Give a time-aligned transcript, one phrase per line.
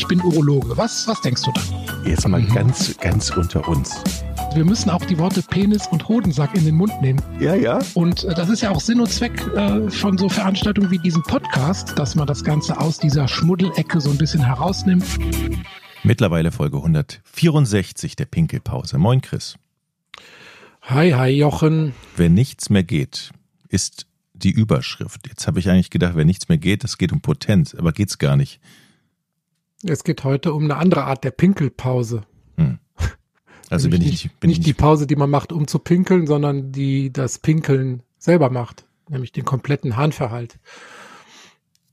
[0.00, 0.78] ich bin Urologe.
[0.78, 1.60] Was, was denkst du da?
[2.08, 4.02] Jetzt mal ganz, ganz unter uns.
[4.54, 7.20] Wir müssen auch die Worte Penis und Hodensack in den Mund nehmen.
[7.38, 7.80] Ja, ja.
[7.92, 11.22] Und äh, das ist ja auch Sinn und Zweck äh, von so Veranstaltungen wie diesem
[11.22, 15.04] Podcast, dass man das Ganze aus dieser Schmuddelecke so ein bisschen herausnimmt.
[16.02, 18.96] Mittlerweile Folge 164 der Pinkelpause.
[18.96, 19.56] Moin, Chris.
[20.80, 21.92] Hi, hi, Jochen.
[22.16, 23.32] Wenn nichts mehr geht,
[23.68, 25.28] ist die Überschrift.
[25.28, 28.16] Jetzt habe ich eigentlich gedacht, wenn nichts mehr geht, es geht um Potenz, aber geht's
[28.16, 28.60] gar nicht.
[29.82, 32.22] Es geht heute um eine andere Art der Pinkelpause.
[32.56, 32.78] Hm.
[33.70, 36.26] Also bin ich nicht, bin nicht ich die Pause, die man macht, um zu pinkeln,
[36.26, 40.58] sondern die das Pinkeln selber macht, nämlich den kompletten Harnverhalt.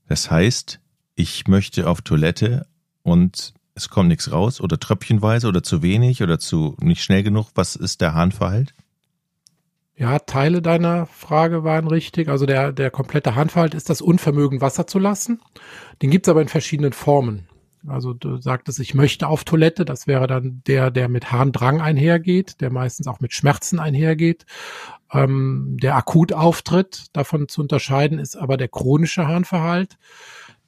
[0.08, 0.80] Das heißt,
[1.14, 2.66] ich möchte auf Toilette
[3.02, 7.46] und es kommt nichts raus oder tröpfchenweise oder zu wenig oder zu nicht schnell genug.
[7.54, 8.74] Was ist der Harnverhalt?
[9.94, 12.28] Ja, Teile deiner Frage waren richtig.
[12.28, 15.40] Also der, der komplette Harnverhalt ist das Unvermögen, Wasser zu lassen.
[16.02, 17.48] Den gibt's aber in verschiedenen Formen.
[17.90, 19.84] Also du sagtest, ich möchte auf Toilette.
[19.84, 24.46] Das wäre dann der, der mit Harndrang einhergeht, der meistens auch mit Schmerzen einhergeht.
[25.12, 29.98] Ähm, der akut auftritt, davon zu unterscheiden ist aber der chronische Harnverhalt,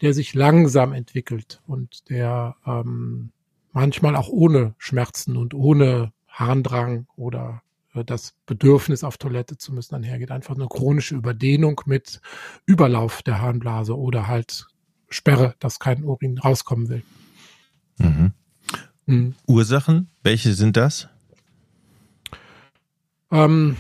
[0.01, 3.33] der sich langsam entwickelt und der ähm,
[3.73, 7.63] manchmal auch ohne Schmerzen und ohne Harndrang oder
[7.95, 10.31] äh, das Bedürfnis auf Toilette zu müssen einhergeht.
[10.31, 12.21] Einfach eine chronische Überdehnung mit
[12.67, 14.67] Überlauf der Harnblase oder halt
[15.11, 17.03] Sperre, dass kein Urin rauskommen will.
[17.99, 18.33] Mhm.
[19.07, 19.35] Mhm.
[19.47, 21.09] Ursachen, welche sind das?
[23.33, 23.77] Ähm,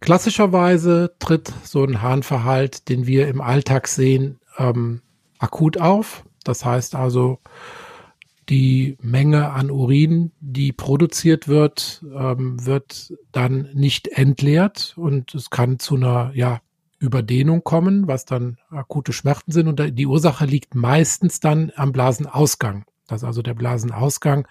[0.00, 5.02] klassischerweise tritt so ein Harnverhalt, den wir im Alltag sehen, ähm,
[5.38, 6.24] akut auf.
[6.44, 7.38] Das heißt also,
[8.48, 15.78] die Menge an Urin, die produziert wird, ähm, wird dann nicht entleert und es kann
[15.78, 16.60] zu einer ja,
[17.00, 19.68] Überdehnung kommen, was dann akute Schmerzen sind.
[19.68, 24.46] Und die Ursache liegt meistens dann am Blasenausgang, dass also der Blasenausgang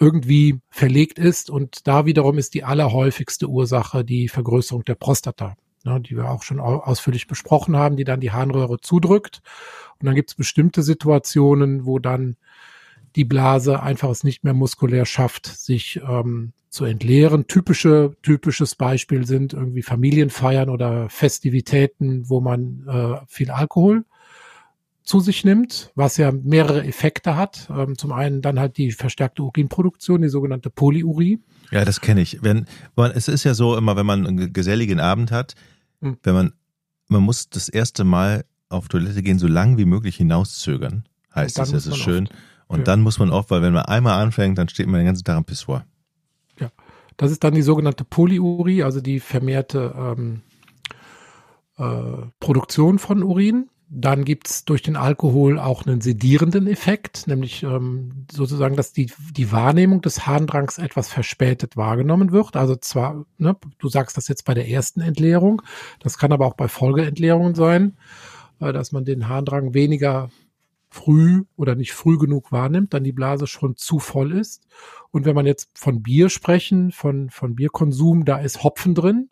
[0.00, 1.50] irgendwie verlegt ist.
[1.50, 6.42] Und da wiederum ist die allerhäufigste Ursache die Vergrößerung der Prostata, ne, die wir auch
[6.42, 9.40] schon ausführlich besprochen haben, die dann die Harnröhre zudrückt.
[10.00, 12.36] Und dann gibt es bestimmte Situationen, wo dann
[13.16, 17.46] die Blase einfach es nicht mehr muskulär schafft, sich ähm, zu entleeren.
[17.46, 24.04] Typische, typisches Beispiel sind irgendwie Familienfeiern oder Festivitäten, wo man äh, viel Alkohol
[25.02, 27.68] zu sich nimmt, was ja mehrere Effekte hat.
[27.74, 31.40] Ähm, zum einen dann halt die verstärkte Urinproduktion, die sogenannte Polyurie.
[31.70, 32.42] Ja, das kenne ich.
[32.42, 35.54] Wenn man, es ist ja so immer, wenn man einen geselligen Abend hat,
[36.02, 36.18] hm.
[36.22, 36.52] wenn man,
[37.08, 41.04] man muss das erste Mal auf Toilette gehen, so lang wie möglich hinauszögern,
[41.34, 42.26] heißt das, das ist schön.
[42.26, 42.36] Oft.
[42.68, 42.84] Und ja.
[42.84, 45.36] dann muss man oft, weil wenn man einmal anfängt, dann steht man den ganzen Tag
[45.36, 45.84] am Pissoir.
[46.60, 46.70] Ja,
[47.16, 50.42] das ist dann die sogenannte Polyurie, also die vermehrte ähm,
[51.78, 53.70] äh, Produktion von Urin.
[53.90, 59.50] Dann gibt's durch den Alkohol auch einen sedierenden Effekt, nämlich ähm, sozusagen, dass die, die
[59.50, 62.54] Wahrnehmung des Harndrangs etwas verspätet wahrgenommen wird.
[62.54, 65.62] Also zwar, ne, du sagst das jetzt bei der ersten Entleerung,
[66.00, 67.96] das kann aber auch bei Folgeentleerungen sein,
[68.60, 70.28] äh, dass man den Harndrang weniger
[70.90, 74.66] früh oder nicht früh genug wahrnimmt, dann die Blase schon zu voll ist.
[75.10, 79.30] Und wenn man jetzt von Bier sprechen, von, von Bierkonsum, da ist Hopfen drin.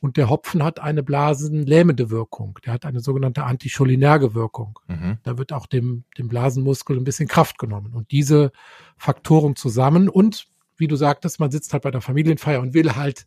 [0.00, 2.58] Und der Hopfen hat eine blasenlähmende Wirkung.
[2.66, 4.78] Der hat eine sogenannte anticholinerge Wirkung.
[4.86, 5.16] Mhm.
[5.22, 7.94] Da wird auch dem, dem Blasenmuskel ein bisschen Kraft genommen.
[7.94, 8.52] Und diese
[8.98, 13.26] Faktoren zusammen und wie du sagtest, man sitzt halt bei der Familienfeier und will halt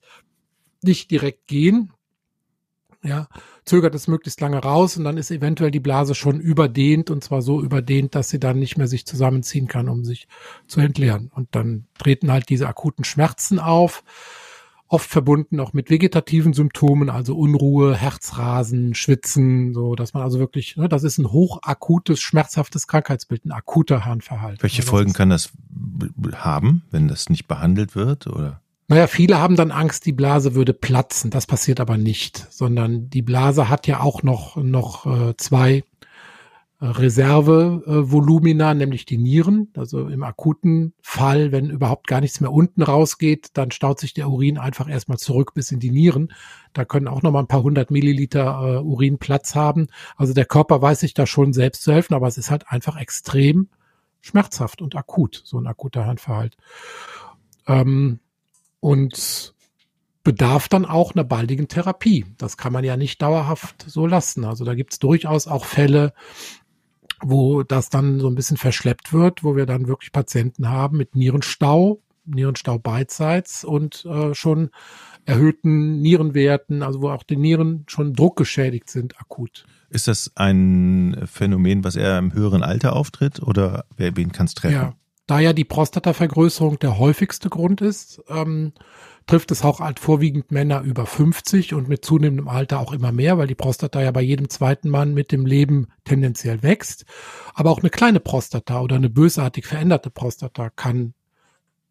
[0.83, 1.93] nicht direkt gehen,
[3.03, 3.27] ja,
[3.65, 7.41] zögert es möglichst lange raus und dann ist eventuell die Blase schon überdehnt und zwar
[7.41, 10.27] so überdehnt, dass sie dann nicht mehr sich zusammenziehen kann, um sich
[10.67, 11.31] zu entleeren.
[11.33, 14.03] Und dann treten halt diese akuten Schmerzen auf,
[14.87, 20.77] oft verbunden auch mit vegetativen Symptomen, also Unruhe, Herzrasen, Schwitzen, so dass man also wirklich,
[20.77, 24.63] ne, das ist ein hochakutes, schmerzhaftes Krankheitsbild, ein akuter Harnverhalt.
[24.63, 25.51] Welche Folgen kann das
[26.35, 28.61] haben, wenn das nicht behandelt wird oder?
[28.89, 31.29] Naja, viele haben dann Angst, die Blase würde platzen.
[31.29, 35.83] Das passiert aber nicht, sondern die Blase hat ja auch noch, noch äh, zwei
[36.79, 39.73] äh, Reservevolumina, äh, nämlich die Nieren.
[39.75, 44.29] Also im akuten Fall, wenn überhaupt gar nichts mehr unten rausgeht, dann staut sich der
[44.29, 46.31] Urin einfach erstmal zurück bis in die Nieren.
[46.71, 49.87] Da können auch noch mal ein paar hundert Milliliter äh, Urin Platz haben.
[50.15, 52.95] Also der Körper weiß sich da schon selbst zu helfen, aber es ist halt einfach
[52.95, 53.67] extrem
[54.21, 56.55] schmerzhaft und akut, so ein akuter Handverhalt.
[57.67, 58.19] Ähm,
[58.87, 59.53] und
[60.23, 62.25] bedarf dann auch einer baldigen Therapie.
[62.37, 64.45] Das kann man ja nicht dauerhaft so lassen.
[64.45, 66.13] Also da gibt es durchaus auch Fälle,
[67.21, 71.17] wo das dann so ein bisschen verschleppt wird, wo wir dann wirklich Patienten haben mit
[71.17, 74.69] Nierenstau, Nierenstau beidseits und äh, schon
[75.25, 79.65] erhöhten Nierenwerten, also wo auch die Nieren schon druckgeschädigt sind, akut.
[79.89, 84.53] Ist das ein Phänomen, was eher im höheren Alter auftritt oder wer wen kann es
[84.53, 84.75] treffen?
[84.75, 84.95] Ja,
[85.27, 88.73] da ja die Prostatavergrößerung der häufigste Grund ist, ähm,
[89.27, 93.37] trifft es auch halt vorwiegend Männer über 50 und mit zunehmendem Alter auch immer mehr,
[93.37, 97.05] weil die Prostata ja bei jedem zweiten Mann mit dem Leben tendenziell wächst.
[97.53, 101.13] Aber auch eine kleine Prostata oder eine bösartig veränderte Prostata kann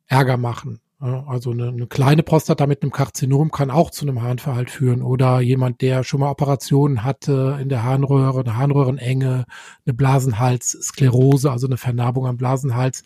[0.07, 0.81] Ärger machen.
[1.07, 5.41] Also eine, eine kleine Prostata mit einem Karzinom kann auch zu einem Harnverhalt führen oder
[5.41, 9.45] jemand, der schon mal Operationen hatte in der Harnröhre, eine Harnröhrenenge,
[9.85, 13.05] eine Blasenhalssklerose, also eine Vernarbung am Blasenhals,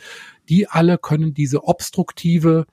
[0.48, 2.66] die alle können diese obstruktive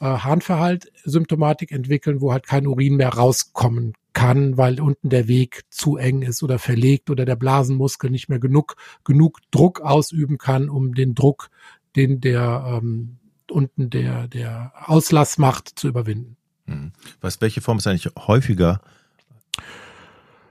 [0.00, 5.98] äh, Harnverhalt-Symptomatik entwickeln, wo halt kein Urin mehr rauskommen kann, weil unten der Weg zu
[5.98, 10.94] eng ist oder verlegt oder der Blasenmuskel nicht mehr genug, genug Druck ausüben kann, um
[10.94, 11.50] den Druck,
[11.96, 13.18] den der ähm,
[13.50, 16.36] unten der, der Auslass macht, zu überwinden.
[16.66, 16.92] Hm.
[17.20, 18.80] Was, welche Form ist eigentlich häufiger?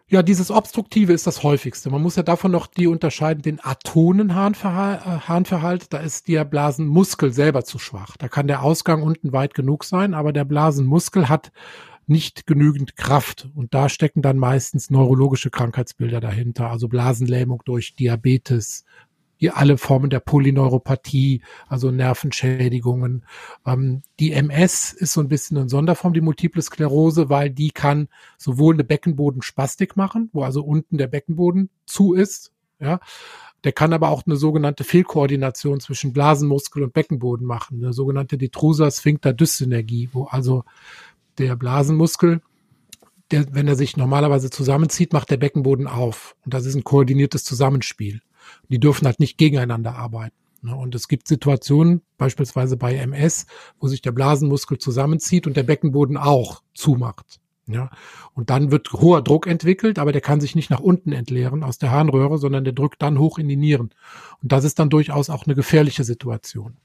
[0.08, 1.90] Ja, dieses Obstruktive ist das häufigste.
[1.90, 5.84] Man muss ja davon noch die unterscheiden, den Atonenharnverhalt.
[5.84, 8.16] Äh, da ist der Blasenmuskel selber zu schwach.
[8.18, 11.52] Da kann der Ausgang unten weit genug sein, aber der Blasenmuskel hat
[12.08, 13.50] nicht genügend Kraft.
[13.56, 18.86] Und da stecken dann meistens neurologische Krankheitsbilder dahinter, also Blasenlähmung durch Diabetes,
[19.42, 23.26] die alle Formen der Polyneuropathie, also Nervenschädigungen.
[23.66, 28.08] Ähm, die MS ist so ein bisschen eine Sonderform, die Multiple Sklerose, weil die kann
[28.38, 33.00] sowohl eine Beckenbodenspastik machen, wo also unten der Beckenboden zu ist, ja.
[33.64, 38.92] Der kann aber auch eine sogenannte Fehlkoordination zwischen Blasenmuskel und Beckenboden machen, eine sogenannte Detrusa
[38.92, 40.66] Sphincter Dyssynergie, wo also
[41.40, 42.42] der Blasenmuskel
[43.32, 46.36] der, wenn er sich normalerweise zusammenzieht, macht der Beckenboden auf.
[46.46, 48.22] Und das ist ein koordiniertes Zusammenspiel.
[48.70, 50.36] Die dürfen halt nicht gegeneinander arbeiten.
[50.62, 50.76] Ne?
[50.76, 53.46] Und es gibt Situationen, beispielsweise bei MS,
[53.80, 57.40] wo sich der Blasenmuskel zusammenzieht und der Beckenboden auch zumacht.
[57.68, 57.90] Ja,
[58.36, 61.80] und dann wird hoher Druck entwickelt, aber der kann sich nicht nach unten entleeren aus
[61.80, 63.90] der Harnröhre, sondern der drückt dann hoch in die Nieren.
[64.44, 66.78] Und das ist dann durchaus auch eine gefährliche Situation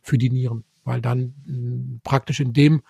[0.00, 2.80] für die Nieren, weil dann hm, praktisch in dem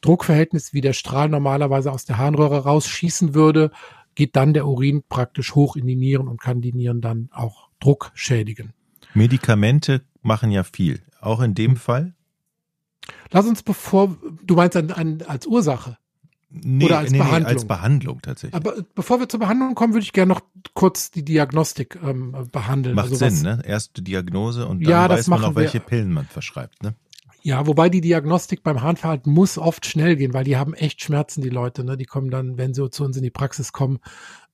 [0.00, 3.70] Druckverhältnis, wie der Strahl normalerweise aus der Harnröhre rausschießen würde,
[4.14, 7.68] geht dann der Urin praktisch hoch in die Nieren und kann die Nieren dann auch
[7.80, 8.72] Druck schädigen.
[9.14, 12.14] Medikamente machen ja viel, auch in dem Fall.
[13.30, 15.98] Lass uns bevor, du meinst an, an, als Ursache.
[16.54, 17.42] Nee, Oder als nee, Behandlung.
[17.42, 18.54] Nee, als Behandlung tatsächlich.
[18.54, 20.42] Aber bevor wir zur Behandlung kommen, würde ich gerne noch
[20.74, 22.94] kurz die Diagnostik ähm, behandeln.
[22.94, 23.62] Macht also Sinn, was, ne?
[23.64, 26.94] Erste Diagnose und dann ja, weiß man auch, welche Pillen man verschreibt, ne?
[27.44, 31.42] Ja, wobei die Diagnostik beim Harnverhalten muss oft schnell gehen, weil die haben echt Schmerzen,
[31.42, 31.82] die Leute.
[31.82, 31.96] Ne?
[31.96, 33.98] Die kommen dann, wenn sie zu uns in die Praxis kommen,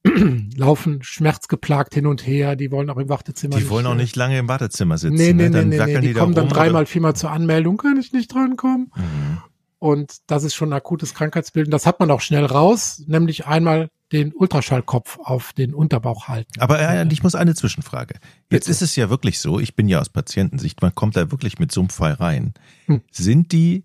[0.57, 3.57] laufen schmerzgeplagt hin und her, die wollen auch im Wartezimmer.
[3.57, 5.17] Die wollen auch nicht lange im Wartezimmer sitzen.
[5.17, 5.51] Nee, nee, ne?
[5.51, 6.01] dann nee, nee, nee.
[6.01, 8.91] Die, die kommen da dann dreimal, viermal zur Anmeldung, kann ich nicht drankommen.
[8.97, 9.39] Mhm.
[9.79, 11.67] Und das ist schon ein akutes Krankheitsbild.
[11.67, 16.61] Und das hat man auch schnell raus, nämlich einmal den Ultraschallkopf auf den Unterbauch halten.
[16.61, 18.15] Aber äh, ich muss eine Zwischenfrage.
[18.15, 18.71] Jetzt Bitte.
[18.71, 21.73] ist es ja wirklich so, ich bin ja aus Patientensicht, man kommt da wirklich mit
[21.73, 22.55] so einem Fall rein.
[22.87, 23.03] Hm.
[23.11, 23.83] Sind die,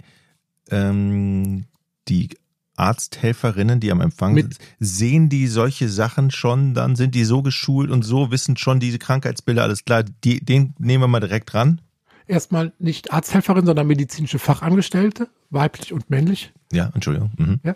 [0.71, 1.65] ähm,
[2.07, 2.29] die
[2.75, 7.43] Arzthelferinnen, die am Empfang mit, sind, sehen die solche Sachen schon, dann sind die so
[7.43, 11.53] geschult und so wissen schon diese Krankheitsbilder, alles klar, die, den nehmen wir mal direkt
[11.53, 11.81] ran?
[12.25, 16.53] Erstmal nicht Arzthelferin, sondern medizinische Fachangestellte, weiblich und männlich.
[16.71, 17.31] Ja, Entschuldigung.
[17.37, 17.59] Mhm.
[17.63, 17.75] Ja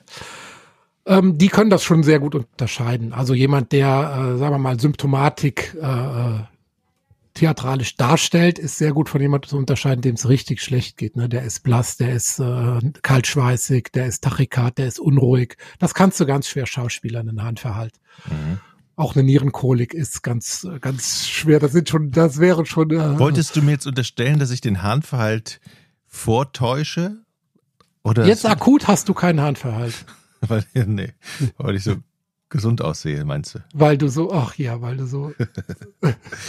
[1.08, 3.14] ähm, die können das schon sehr gut unterscheiden.
[3.14, 6.40] Also jemand, der, äh, sagen wir mal, Symptomatik äh, äh,
[7.34, 11.16] theatralisch darstellt, ist sehr gut von jemandem zu unterscheiden, dem es richtig schlecht geht.
[11.16, 11.30] Ne?
[11.30, 15.56] Der ist blass, der ist äh, kaltschweißig, der ist tachykard, der ist unruhig.
[15.80, 17.94] Das kannst du ganz schwer schauspielern in Handverhalt.
[18.26, 18.60] Mhm.
[18.98, 21.60] Auch eine Nierenkolik ist ganz, ganz schwer.
[21.60, 22.90] Das sind schon, das wäre schon.
[22.90, 25.62] Äh, Wolltest du mir jetzt unterstellen, dass ich den Harnverhalt
[26.08, 27.18] vortäusche?
[28.04, 30.06] Oder jetzt akut hast du keinen Harnverhalt.
[30.48, 31.14] weil, nee,
[31.58, 31.96] weil ich so
[32.50, 33.60] gesund aussehe, meinst du?
[33.74, 35.34] Weil du so, ach ja, weil du so.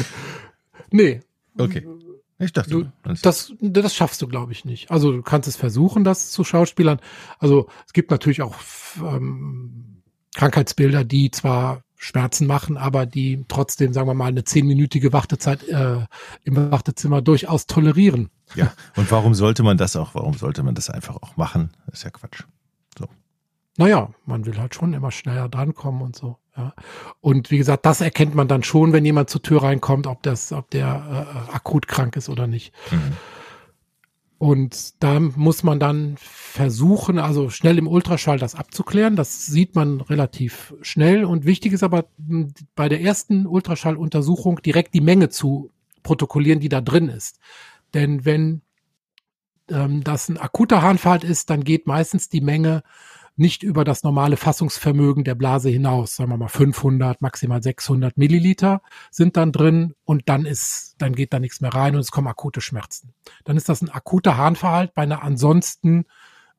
[0.91, 1.21] nee.
[1.57, 1.87] Okay.
[2.41, 2.93] Ich dachte, du,
[3.23, 4.93] das, das schaffst du, glaube ich, nicht.
[4.93, 7.01] Also du kannst es versuchen, das zu Schauspielern.
[7.41, 8.55] Also es gibt natürlich auch
[8.99, 10.03] ähm,
[10.37, 16.07] Krankheitsbilder, die zwar Schmerzen machen, aber die trotzdem, sagen wir mal, eine zehnminütige Wartezeit äh,
[16.45, 18.31] im Wartezimmer durchaus tolerieren.
[18.55, 21.73] Ja, und warum sollte man das auch, warum sollte man das einfach auch machen?
[21.87, 22.45] Das ist ja Quatsch
[23.79, 26.37] naja, man will halt schon immer schneller drankommen und so.
[26.57, 26.75] Ja.
[27.21, 30.53] Und wie gesagt, das erkennt man dann schon, wenn jemand zur Tür reinkommt, ob das,
[30.53, 32.75] ob der äh, akut krank ist oder nicht.
[32.91, 33.17] Mhm.
[34.39, 39.15] Und da muss man dann versuchen, also schnell im Ultraschall das abzuklären.
[39.15, 41.25] Das sieht man relativ schnell.
[41.25, 42.07] Und wichtig ist aber
[42.75, 45.71] bei der ersten Ultraschalluntersuchung direkt die Menge zu
[46.03, 47.39] protokollieren, die da drin ist.
[47.95, 48.63] Denn wenn
[49.71, 52.83] ähm, das ein akuter Harnverhalt ist, dann geht meistens die Menge
[53.39, 56.17] nicht über das normale Fassungsvermögen der Blase hinaus.
[56.17, 61.33] Sagen wir mal 500, maximal 600 Milliliter sind dann drin und dann ist, dann geht
[61.33, 63.15] da nichts mehr rein und es kommen akute Schmerzen.
[63.45, 66.05] Dann ist das ein akuter Harnverhalt bei einer ansonsten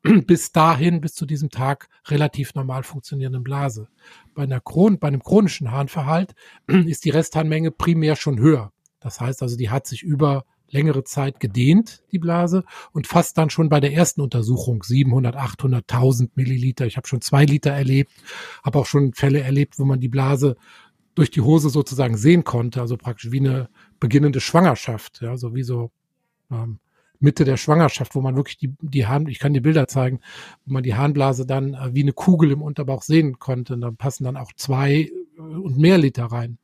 [0.26, 3.90] bis dahin, bis zu diesem Tag relativ normal funktionierenden Blase.
[4.34, 6.34] Bei einer Chron bei einem chronischen Harnverhalt
[6.68, 8.72] ist die Restharnmenge primär schon höher.
[9.02, 13.50] Das heißt also, die hat sich über längere Zeit gedehnt, die Blase, und fast dann
[13.50, 16.86] schon bei der ersten Untersuchung 700, 800, 1000 Milliliter.
[16.86, 18.12] Ich habe schon zwei Liter erlebt,
[18.64, 20.56] habe auch schon Fälle erlebt, wo man die Blase
[21.16, 25.64] durch die Hose sozusagen sehen konnte, also praktisch wie eine beginnende Schwangerschaft, ja, so wie
[25.64, 25.92] so
[26.52, 26.80] ähm,
[27.20, 30.22] Mitte der Schwangerschaft, wo man wirklich die, die Harn, ich kann die Bilder zeigen,
[30.66, 33.74] wo man die Harnblase dann äh, wie eine Kugel im Unterbauch sehen konnte.
[33.74, 36.58] Und dann passen dann auch zwei äh, und mehr Liter rein.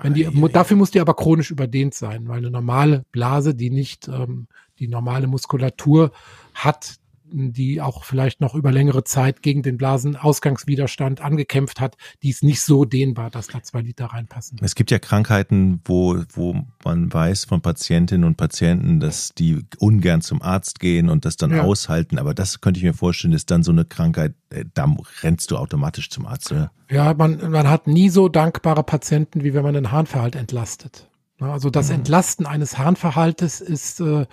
[0.00, 4.06] Wenn die, dafür muss die aber chronisch überdehnt sein, weil eine normale Blase, die nicht
[4.08, 4.46] ähm,
[4.78, 6.12] die normale Muskulatur
[6.54, 6.96] hat,
[7.32, 12.60] die auch vielleicht noch über längere Zeit gegen den Blasenausgangswiderstand angekämpft hat, die ist nicht
[12.60, 14.58] so dehnbar, dass da zwei Liter reinpassen.
[14.62, 20.20] Es gibt ja Krankheiten, wo, wo man weiß von Patientinnen und Patienten, dass die ungern
[20.20, 21.62] zum Arzt gehen und das dann ja.
[21.62, 22.18] aushalten.
[22.18, 24.86] Aber das könnte ich mir vorstellen, ist dann so eine Krankheit, äh, da
[25.22, 26.70] rennst du automatisch zum Arzt, oder?
[26.90, 31.08] Ja, man, man hat nie so dankbare Patienten, wie wenn man einen Harnverhalt entlastet.
[31.40, 31.96] Also das mhm.
[31.96, 34.26] Entlasten eines Harnverhaltes ist äh,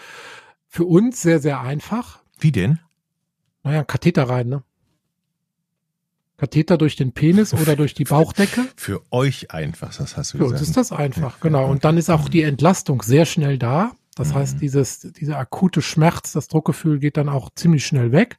[0.68, 2.22] für uns sehr, sehr einfach.
[2.40, 2.80] Wie denn?
[3.66, 4.64] Naja, Katheter rein, ne?
[6.38, 8.66] Katheter durch den Penis oder durch die Bauchdecke.
[8.76, 10.60] Für euch einfach, das hast du Für gesagt.
[10.60, 11.70] Für uns ist das einfach, genau.
[11.70, 13.94] Und dann ist auch die Entlastung sehr schnell da.
[14.16, 14.36] Das mhm.
[14.36, 18.38] heißt, dieses, dieser akute Schmerz, das Druckgefühl geht dann auch ziemlich schnell weg.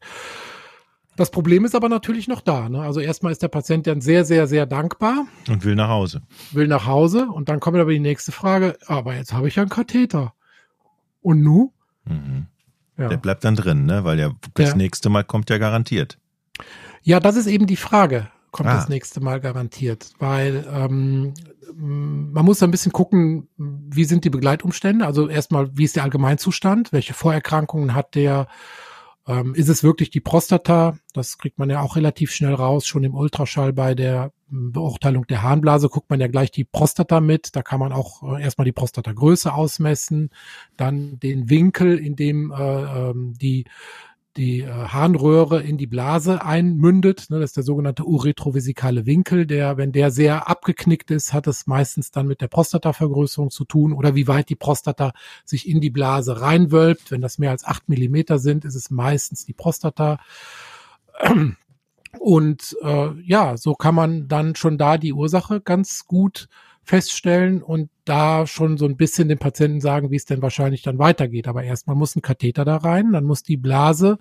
[1.17, 2.69] Das Problem ist aber natürlich noch da.
[2.69, 2.83] Ne?
[2.83, 5.27] Also erstmal ist der Patient dann sehr, sehr, sehr dankbar.
[5.49, 6.23] Und will nach Hause.
[6.53, 7.27] Will nach Hause.
[7.27, 10.35] Und dann kommt aber die nächste Frage, aber jetzt habe ich ja einen Katheter.
[11.21, 11.73] Und nu?
[12.05, 12.47] Mhm.
[12.99, 13.09] Ja.
[13.09, 14.05] Der bleibt dann drin, ne?
[14.05, 14.77] Weil ja das ja.
[14.77, 16.19] nächste Mal kommt ja garantiert.
[17.03, 18.29] Ja, das ist eben die Frage.
[18.51, 18.77] Kommt ah.
[18.77, 20.13] das nächste Mal garantiert?
[20.19, 21.35] Weil ähm,
[21.75, 25.07] man muss ein bisschen gucken, wie sind die Begleitumstände?
[25.07, 26.93] Also erstmal, wie ist der Allgemeinzustand?
[26.93, 28.49] Welche Vorerkrankungen hat der?
[29.27, 30.99] Ähm, ist es wirklich die Prostata?
[31.13, 32.87] Das kriegt man ja auch relativ schnell raus.
[32.87, 37.21] Schon im Ultraschall bei der hm, Beurteilung der Harnblase guckt man ja gleich die Prostata
[37.21, 37.57] mit.
[37.57, 40.31] Da kann man auch äh, erstmal die Prostatagröße ausmessen,
[40.77, 43.65] dann den Winkel, in dem äh, ähm, die
[44.37, 47.27] die äh, Harnröhre in die Blase einmündet.
[47.31, 51.67] Ne, das ist der sogenannte uretrovesikale Winkel, der, wenn der sehr abgeknickt ist, hat es
[51.67, 55.13] meistens dann mit der Prostatavergrößerung zu tun oder wie weit die Prostata
[55.45, 57.11] sich in die Blase reinwölbt.
[57.11, 60.19] Wenn das mehr als acht Millimeter sind, ist es meistens die Prostata.
[62.19, 66.49] Und äh, ja, so kann man dann schon da die Ursache ganz gut
[66.87, 70.99] feststellen und da schon so ein bisschen den Patienten sagen, wie es denn wahrscheinlich dann
[70.99, 71.49] weitergeht.
[71.49, 74.19] Aber erstmal muss ein Katheter da rein, dann muss die Blase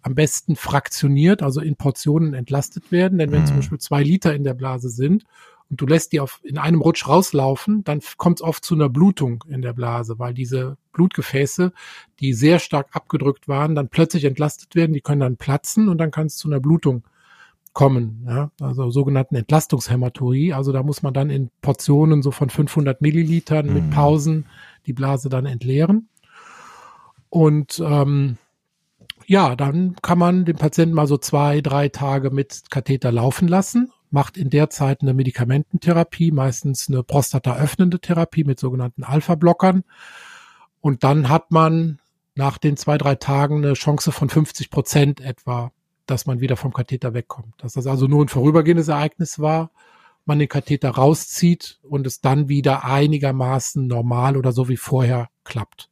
[0.00, 3.18] am besten fraktioniert, also in Portionen entlastet werden.
[3.18, 3.46] Denn wenn mhm.
[3.46, 5.24] zum Beispiel zwei Liter in der Blase sind
[5.70, 8.88] und du lässt die auf, in einem Rutsch rauslaufen, dann kommt es oft zu einer
[8.88, 11.72] Blutung in der Blase, weil diese Blutgefäße,
[12.20, 16.12] die sehr stark abgedrückt waren, dann plötzlich entlastet werden, die können dann platzen und dann
[16.12, 17.02] kann es zu einer Blutung
[17.74, 20.54] kommen, ja, also sogenannten Entlastungshämaturie.
[20.54, 23.74] Also da muss man dann in Portionen so von 500 Millilitern mhm.
[23.74, 24.46] mit Pausen
[24.86, 26.08] die Blase dann entleeren.
[27.28, 28.38] Und ähm,
[29.26, 33.90] ja, dann kann man den Patienten mal so zwei, drei Tage mit Katheter laufen lassen,
[34.10, 39.82] macht in der Zeit eine Medikamententherapie, meistens eine prostataöffnende Therapie mit sogenannten Alpha-Blockern.
[40.80, 41.98] Und dann hat man
[42.36, 45.72] nach den zwei, drei Tagen eine Chance von 50 Prozent etwa
[46.06, 47.54] dass man wieder vom Katheter wegkommt.
[47.58, 49.70] Dass das also nur ein vorübergehendes Ereignis war,
[50.24, 55.90] man den Katheter rauszieht und es dann wieder einigermaßen normal oder so wie vorher klappt.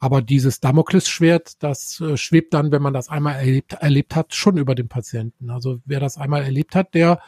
[0.00, 4.56] Aber dieses Damoklesschwert, das äh, schwebt dann, wenn man das einmal erlebt, erlebt hat, schon
[4.56, 5.50] über dem Patienten.
[5.50, 7.20] Also wer das einmal erlebt hat, der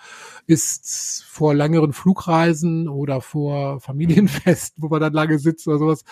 [0.46, 6.04] ist vor längeren Flugreisen oder vor Familienfesten, wo man dann lange sitzt oder sowas,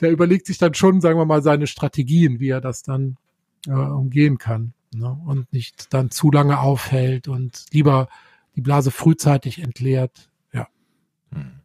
[0.00, 3.16] der überlegt sich dann schon, sagen wir mal, seine Strategien, wie er das dann
[3.66, 5.18] äh, umgehen kann ne?
[5.26, 8.08] und nicht dann zu lange aufhält und lieber
[8.56, 10.30] die Blase frühzeitig entleert.
[10.52, 10.68] Ja.
[11.32, 11.60] Hm.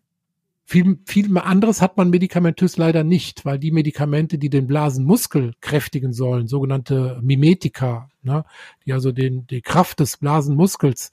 [0.65, 6.13] Viel, viel anderes hat man medikamentös leider nicht, weil die Medikamente, die den Blasenmuskel kräftigen
[6.13, 8.45] sollen, sogenannte Mimetika, ne,
[8.85, 11.11] die also den, die Kraft des Blasenmuskels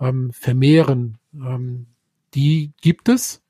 [0.00, 1.86] ähm, vermehren, ähm,
[2.34, 3.42] die gibt es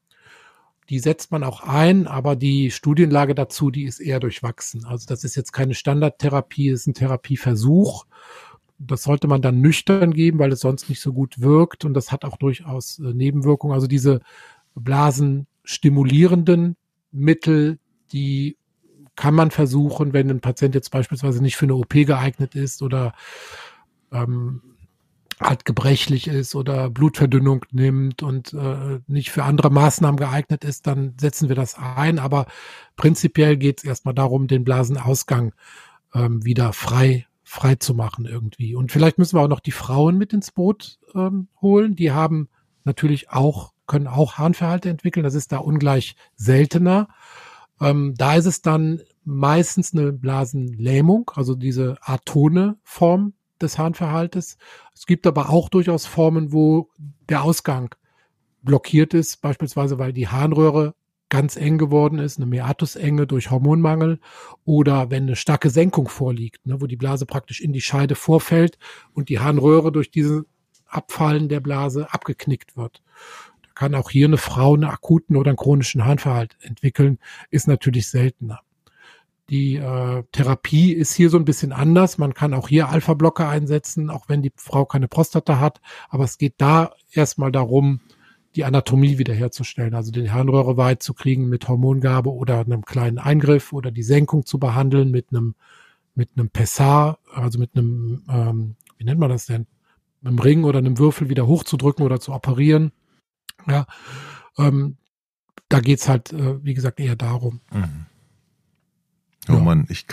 [0.90, 4.86] die setzt man auch ein, aber die Studienlage dazu, die ist eher durchwachsen.
[4.86, 8.06] Also das ist jetzt keine Standardtherapie, ist ein Therapieversuch.
[8.78, 12.10] Das sollte man dann nüchtern geben, weil es sonst nicht so gut wirkt und das
[12.10, 13.74] hat auch durchaus äh, Nebenwirkungen.
[13.74, 14.20] Also diese
[14.74, 16.76] blasenstimulierenden
[17.10, 17.78] Mittel,
[18.12, 18.56] die
[19.16, 23.14] kann man versuchen, wenn ein Patient jetzt beispielsweise nicht für eine OP geeignet ist oder
[24.12, 24.62] ähm,
[25.40, 31.14] halt gebrechlich ist oder Blutverdünnung nimmt und äh, nicht für andere Maßnahmen geeignet ist, dann
[31.20, 32.18] setzen wir das ein.
[32.18, 32.46] Aber
[32.96, 35.54] prinzipiell geht es erstmal darum, den Blasenausgang
[36.14, 38.74] ähm, wieder frei frei zu machen irgendwie.
[38.74, 41.96] Und vielleicht müssen wir auch noch die Frauen mit ins Boot ähm, holen.
[41.96, 42.50] Die haben
[42.84, 45.24] natürlich auch, können auch Harnverhalte entwickeln.
[45.24, 47.08] Das ist da ungleich seltener.
[47.80, 54.58] Ähm, da ist es dann meistens eine Blasenlähmung, also diese atone Form des Harnverhaltes.
[54.94, 56.90] Es gibt aber auch durchaus Formen, wo
[57.28, 57.94] der Ausgang
[58.62, 60.94] blockiert ist, beispielsweise weil die Harnröhre
[61.28, 64.18] ganz eng geworden ist, eine Meatusenge durch Hormonmangel
[64.64, 68.78] oder wenn eine starke Senkung vorliegt, ne, wo die Blase praktisch in die Scheide vorfällt
[69.12, 70.46] und die Harnröhre durch diesen
[70.86, 73.02] Abfallen der Blase abgeknickt wird.
[73.62, 77.18] Da kann auch hier eine Frau einen akuten oder einen chronischen Harnverhalt entwickeln,
[77.50, 78.60] ist natürlich seltener.
[79.50, 82.18] Die äh, Therapie ist hier so ein bisschen anders.
[82.18, 85.80] Man kann auch hier Alpha-Blocker einsetzen, auch wenn die Frau keine Prostata hat.
[86.10, 88.00] Aber es geht da erstmal darum,
[88.56, 93.72] die Anatomie wiederherzustellen, also den Harnröhre weit zu kriegen mit Hormongabe oder einem kleinen Eingriff
[93.72, 95.54] oder die Senkung zu behandeln mit einem
[96.18, 99.68] mit einem Pessar, also mit einem, ähm, wie nennt man das denn,
[100.20, 102.90] mit einem Ring oder einem Würfel wieder hochzudrücken oder zu operieren.
[103.68, 103.86] Ja,
[104.58, 104.96] ähm,
[105.68, 107.60] da geht's halt, äh, wie gesagt, eher darum.
[107.72, 108.06] Mhm.
[109.48, 109.60] Oh ja.
[109.60, 110.06] Mann, ich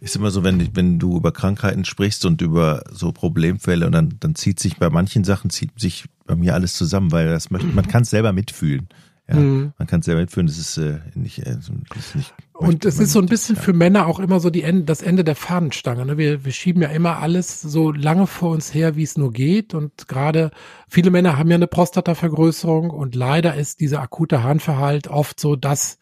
[0.00, 4.14] ist immer so, wenn wenn du über Krankheiten sprichst und über so Problemfälle und dann
[4.20, 7.68] dann zieht sich bei manchen Sachen zieht sich bei mir alles zusammen, weil das möchte,
[7.68, 8.88] man kann es selber mitfühlen.
[9.28, 9.72] Ja, mhm.
[9.76, 10.46] man kann es selber mitfühlen.
[10.46, 12.34] Das ist äh, nicht, äh, das ist nicht.
[12.54, 15.22] Und es ist so ein bisschen für Männer auch immer so die Ende, das Ende
[15.22, 16.06] der Fahnenstange.
[16.06, 16.16] Ne?
[16.16, 19.74] Wir, wir schieben ja immer alles so lange vor uns her, wie es nur geht.
[19.74, 20.50] Und gerade
[20.88, 25.97] viele Männer haben ja eine Prostatavergrößerung und leider ist dieser akute Harnverhalt oft so, dass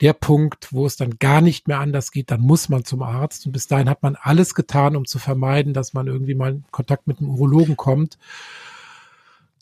[0.00, 3.46] der Punkt, wo es dann gar nicht mehr anders geht, dann muss man zum Arzt.
[3.46, 6.64] Und bis dahin hat man alles getan, um zu vermeiden, dass man irgendwie mal in
[6.70, 8.18] Kontakt mit einem Urologen kommt.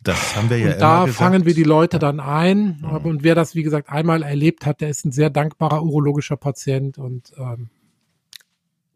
[0.02, 2.78] Das haben wir ja und da fangen wir die Leute dann ein.
[2.80, 2.96] Mhm.
[3.04, 6.96] Und wer das, wie gesagt, einmal erlebt hat, der ist ein sehr dankbarer urologischer Patient
[6.98, 7.70] und ähm,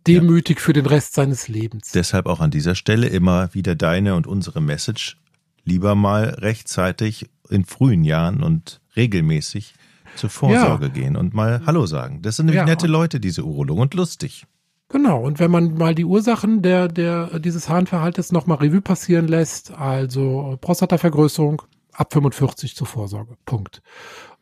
[0.07, 0.63] demütig ja.
[0.63, 1.91] für den Rest seines Lebens.
[1.93, 5.17] Deshalb auch an dieser Stelle immer wieder deine und unsere Message.
[5.65, 9.75] Lieber mal rechtzeitig in frühen Jahren und regelmäßig
[10.17, 10.93] zur Vorsorge ja.
[10.93, 12.23] gehen und mal Hallo sagen.
[12.23, 12.67] Das sind nämlich ja.
[12.67, 14.47] nette Leute, diese Urologen, und lustig.
[14.89, 19.71] Genau, und wenn man mal die Ursachen der, der, dieses Harnverhaltens nochmal Revue passieren lässt,
[19.71, 23.37] also Prostatavergrößerung ab 45 zur Vorsorge.
[23.45, 23.83] Punkt.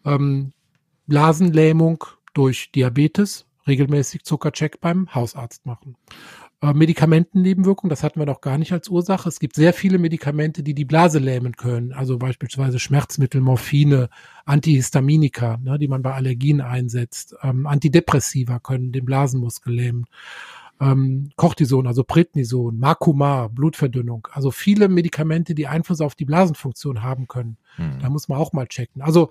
[0.06, 0.52] Ähm,
[1.06, 5.96] Blasenlähmung durch Diabetes, regelmäßig Zuckercheck beim Hausarzt machen.
[6.60, 9.28] Äh, Medikamentennebenwirkungen, das hatten wir noch gar nicht als Ursache.
[9.28, 11.92] Es gibt sehr viele Medikamente, die die Blase lähmen können.
[11.92, 14.08] Also beispielsweise Schmerzmittel, Morphine,
[14.44, 17.36] Antihistaminika, ne, die man bei Allergien einsetzt.
[17.42, 20.06] Ähm, Antidepressiva können den Blasenmuskel lähmen.
[20.80, 24.26] Ähm, Cortison, also Prednison, Makuma, Blutverdünnung.
[24.32, 27.56] Also viele Medikamente, die Einfluss auf die Blasenfunktion haben können.
[27.76, 28.00] Hm.
[28.00, 29.00] Da muss man auch mal checken.
[29.00, 29.30] Also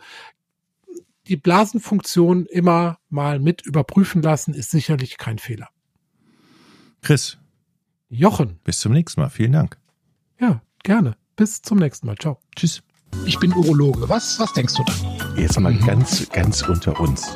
[1.28, 5.68] die Blasenfunktion immer mal mit überprüfen lassen, ist sicherlich kein Fehler.
[7.08, 7.38] Chris.
[8.10, 8.60] Jochen.
[8.66, 9.30] Bis zum nächsten Mal.
[9.30, 9.78] Vielen Dank.
[10.42, 11.16] Ja, gerne.
[11.38, 12.18] Bis zum nächsten Mal.
[12.18, 12.38] Ciao.
[12.54, 12.84] Tschüss.
[13.26, 14.10] Ich bin Urologe.
[14.10, 14.94] Was, was denkst du da?
[15.38, 15.86] Jetzt mal mhm.
[15.86, 17.34] ganz, ganz unter uns.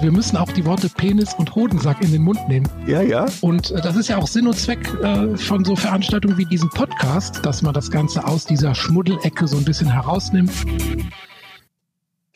[0.00, 2.68] Wir müssen auch die Worte Penis und Hodensack in den Mund nehmen.
[2.84, 3.26] Ja, ja.
[3.42, 6.70] Und äh, das ist ja auch Sinn und Zweck äh, von so Veranstaltungen wie diesem
[6.70, 10.50] Podcast, dass man das Ganze aus dieser Schmuddelecke so ein bisschen herausnimmt.